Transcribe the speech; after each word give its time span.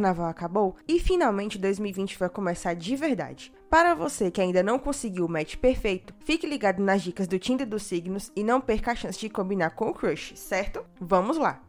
carnaval 0.00 0.26
acabou 0.26 0.76
e 0.88 0.98
finalmente 0.98 1.58
2020 1.58 2.18
vai 2.18 2.30
começar 2.30 2.72
de 2.74 2.96
verdade. 2.96 3.52
Para 3.68 3.94
você 3.94 4.30
que 4.30 4.40
ainda 4.40 4.62
não 4.62 4.78
conseguiu 4.78 5.26
o 5.26 5.28
match 5.28 5.56
perfeito, 5.56 6.14
fique 6.20 6.46
ligado 6.46 6.82
nas 6.82 7.02
dicas 7.02 7.28
do 7.28 7.38
Tinder 7.38 7.66
dos 7.66 7.82
signos 7.82 8.32
e 8.34 8.42
não 8.42 8.60
perca 8.60 8.92
a 8.92 8.94
chance 8.94 9.20
de 9.20 9.28
combinar 9.28 9.70
com 9.70 9.90
o 9.90 9.94
crush, 9.94 10.32
certo? 10.36 10.82
Vamos 10.98 11.36
lá! 11.36 11.60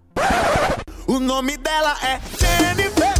O 1.07 1.19
nome 1.19 1.57
dela 1.57 1.93
é 2.03 2.19
Jennifer. 2.39 3.11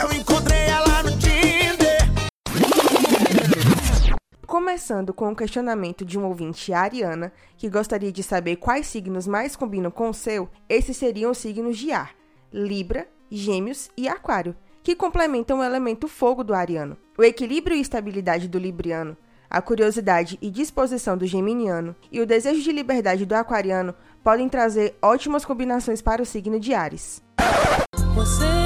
Eu 0.00 0.16
encontrei 0.16 0.60
ela 0.60 1.02
no 1.02 1.10
Tinder. 1.18 1.98
Começando 4.46 5.12
com 5.12 5.32
o 5.32 5.36
questionamento 5.36 6.04
de 6.04 6.16
um 6.16 6.24
ouvinte, 6.24 6.72
Ariana, 6.72 7.32
que 7.56 7.68
gostaria 7.68 8.12
de 8.12 8.22
saber 8.22 8.56
quais 8.56 8.86
signos 8.86 9.26
mais 9.26 9.56
combinam 9.56 9.90
com 9.90 10.08
o 10.08 10.14
seu, 10.14 10.48
esses 10.68 10.96
seriam 10.96 11.32
os 11.32 11.38
signos 11.38 11.76
de 11.76 11.90
ar: 11.90 12.14
Libra, 12.52 13.08
Gêmeos 13.36 13.90
e 13.96 14.08
Aquário, 14.08 14.56
que 14.82 14.94
complementam 14.94 15.58
o 15.58 15.64
elemento 15.64 16.08
fogo 16.08 16.44
do 16.44 16.54
ariano. 16.54 16.96
O 17.18 17.22
equilíbrio 17.22 17.76
e 17.76 17.80
estabilidade 17.80 18.48
do 18.48 18.58
libriano, 18.58 19.16
a 19.48 19.62
curiosidade 19.62 20.38
e 20.42 20.50
disposição 20.50 21.16
do 21.16 21.26
geminiano 21.26 21.94
e 22.10 22.20
o 22.20 22.26
desejo 22.26 22.62
de 22.62 22.72
liberdade 22.72 23.24
do 23.24 23.34
aquariano 23.34 23.94
podem 24.22 24.48
trazer 24.48 24.96
ótimas 25.00 25.44
combinações 25.44 26.02
para 26.02 26.22
o 26.22 26.26
signo 26.26 26.58
de 26.58 26.74
Ares. 26.74 27.22
Você 28.14 28.63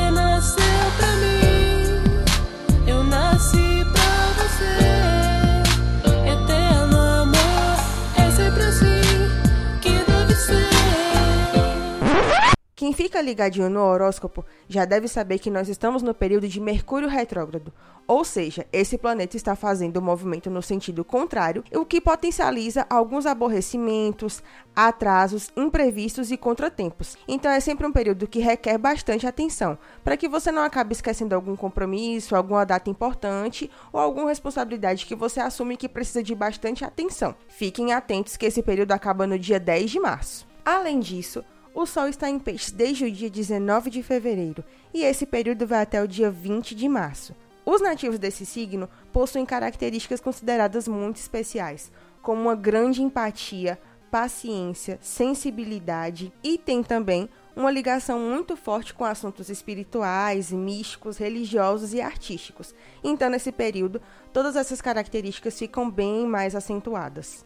Quem 12.78 12.92
fica 12.92 13.20
ligadinho 13.20 13.68
no 13.68 13.80
horóscopo 13.80 14.44
já 14.68 14.84
deve 14.84 15.08
saber 15.08 15.40
que 15.40 15.50
nós 15.50 15.68
estamos 15.68 16.00
no 16.00 16.14
período 16.14 16.46
de 16.46 16.60
Mercúrio 16.60 17.08
retrógrado, 17.08 17.72
ou 18.06 18.24
seja, 18.24 18.68
esse 18.72 18.96
planeta 18.96 19.36
está 19.36 19.56
fazendo 19.56 19.96
o 19.96 20.00
movimento 20.00 20.48
no 20.48 20.62
sentido 20.62 21.04
contrário, 21.04 21.64
o 21.74 21.84
que 21.84 22.00
potencializa 22.00 22.86
alguns 22.88 23.26
aborrecimentos, 23.26 24.44
atrasos, 24.76 25.50
imprevistos 25.56 26.30
e 26.30 26.36
contratempos. 26.36 27.16
Então 27.26 27.50
é 27.50 27.58
sempre 27.58 27.84
um 27.84 27.90
período 27.90 28.28
que 28.28 28.38
requer 28.38 28.78
bastante 28.78 29.26
atenção, 29.26 29.76
para 30.04 30.16
que 30.16 30.28
você 30.28 30.52
não 30.52 30.62
acabe 30.62 30.92
esquecendo 30.92 31.34
algum 31.34 31.56
compromisso, 31.56 32.36
alguma 32.36 32.64
data 32.64 32.88
importante 32.88 33.68
ou 33.92 33.98
alguma 33.98 34.28
responsabilidade 34.28 35.04
que 35.04 35.16
você 35.16 35.40
assume 35.40 35.76
que 35.76 35.88
precisa 35.88 36.22
de 36.22 36.32
bastante 36.32 36.84
atenção. 36.84 37.34
Fiquem 37.48 37.92
atentos 37.92 38.36
que 38.36 38.46
esse 38.46 38.62
período 38.62 38.92
acaba 38.92 39.26
no 39.26 39.36
dia 39.36 39.58
10 39.58 39.90
de 39.90 39.98
março. 39.98 40.46
Além 40.64 41.00
disso, 41.00 41.42
o 41.80 41.86
Sol 41.86 42.08
está 42.08 42.28
em 42.28 42.40
peixes 42.40 42.72
desde 42.72 43.04
o 43.04 43.10
dia 43.10 43.30
19 43.30 43.88
de 43.88 44.02
fevereiro 44.02 44.64
e 44.92 45.04
esse 45.04 45.24
período 45.24 45.64
vai 45.64 45.82
até 45.82 46.02
o 46.02 46.08
dia 46.08 46.28
20 46.28 46.74
de 46.74 46.88
março. 46.88 47.36
Os 47.64 47.80
nativos 47.80 48.18
desse 48.18 48.44
signo 48.44 48.88
possuem 49.12 49.46
características 49.46 50.20
consideradas 50.20 50.88
muito 50.88 51.18
especiais, 51.18 51.92
como 52.20 52.42
uma 52.42 52.56
grande 52.56 53.00
empatia, 53.00 53.78
paciência, 54.10 54.98
sensibilidade 55.00 56.32
e 56.42 56.58
tem 56.58 56.82
também 56.82 57.28
uma 57.54 57.70
ligação 57.70 58.18
muito 58.18 58.56
forte 58.56 58.92
com 58.92 59.04
assuntos 59.04 59.48
espirituais, 59.48 60.50
místicos, 60.50 61.16
religiosos 61.16 61.94
e 61.94 62.00
artísticos. 62.00 62.74
Então, 63.04 63.30
nesse 63.30 63.52
período, 63.52 64.02
todas 64.32 64.56
essas 64.56 64.80
características 64.80 65.56
ficam 65.56 65.88
bem 65.88 66.26
mais 66.26 66.56
acentuadas. 66.56 67.44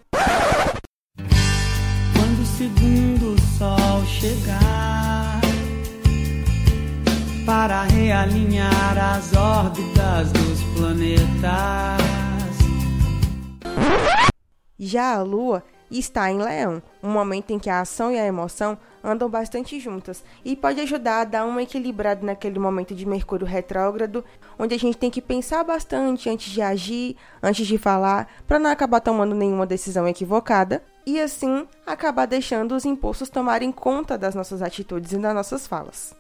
Quando 2.15 2.47
para 8.23 8.31
realinhar 8.31 9.17
as 9.17 9.35
órbitas 9.35 10.31
dos 10.31 10.63
planetas. 10.77 11.43
Já 14.79 15.17
a 15.17 15.23
Lua 15.23 15.65
está 15.91 16.31
em 16.31 16.39
Leão, 16.39 16.81
um 17.03 17.11
momento 17.11 17.51
em 17.51 17.59
que 17.59 17.69
a 17.69 17.81
ação 17.81 18.13
e 18.13 18.19
a 18.19 18.25
emoção 18.25 18.79
andam 19.03 19.29
bastante 19.29 19.81
juntas 19.81 20.23
e 20.45 20.55
pode 20.55 20.81
ajudar 20.81 21.21
a 21.21 21.25
dar 21.25 21.45
uma 21.45 21.63
equilibrada 21.63 22.25
naquele 22.25 22.59
momento 22.59 22.95
de 22.95 23.05
Mercúrio 23.05 23.47
retrógrado, 23.47 24.25
onde 24.57 24.75
a 24.75 24.79
gente 24.79 24.97
tem 24.97 25.11
que 25.11 25.21
pensar 25.21 25.65
bastante 25.65 26.31
antes 26.31 26.53
de 26.53 26.63
agir, 26.63 27.17
antes 27.43 27.67
de 27.67 27.77
falar, 27.77 28.29
para 28.47 28.61
não 28.61 28.71
acabar 28.71 29.01
tomando 29.01 29.35
nenhuma 29.35 29.67
decisão 29.67 30.07
equivocada 30.07 30.83
e 31.05 31.21
assim 31.21 31.67
acabar 31.85 32.27
deixando 32.27 32.77
os 32.77 32.85
impulsos 32.85 33.29
tomarem 33.29 33.73
conta 33.73 34.17
das 34.17 34.35
nossas 34.35 34.63
atitudes 34.63 35.13
e 35.13 35.19
das 35.19 35.35
nossas 35.35 35.67
falas. 35.67 36.15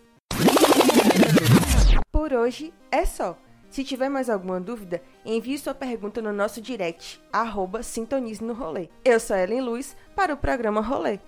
Por 2.10 2.32
hoje 2.32 2.72
é 2.90 3.04
só. 3.04 3.36
Se 3.70 3.84
tiver 3.84 4.10
mais 4.10 4.28
alguma 4.28 4.60
dúvida, 4.60 5.00
envie 5.24 5.56
sua 5.56 5.74
pergunta 5.74 6.20
no 6.20 6.32
nosso 6.32 6.60
direct, 6.60 7.22
arroba 7.32 7.82
Sintonize 7.82 8.44
no 8.44 8.52
Rolê. 8.52 8.88
Eu 9.02 9.18
sou 9.18 9.34
Ellen 9.34 9.62
Luz, 9.62 9.96
para 10.14 10.34
o 10.34 10.36
programa 10.36 10.82
Rolê. 10.82 11.18